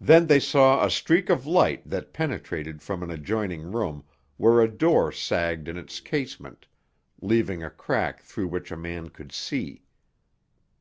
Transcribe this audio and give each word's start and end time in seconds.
Then 0.00 0.26
they 0.26 0.40
saw 0.40 0.84
a 0.84 0.90
streak 0.90 1.30
of 1.30 1.46
light 1.46 1.88
that 1.88 2.12
penetrated 2.12 2.82
from 2.82 3.04
an 3.04 3.10
adjoining 3.12 3.70
room, 3.70 4.02
where 4.36 4.60
a 4.60 4.66
door 4.66 5.12
sagged 5.12 5.68
in 5.68 5.76
its 5.76 6.00
casement, 6.00 6.66
leaving 7.20 7.62
a 7.62 7.70
crack 7.70 8.20
through 8.20 8.48
which 8.48 8.72
a 8.72 8.76
man 8.76 9.10
could 9.10 9.30
see. 9.30 9.84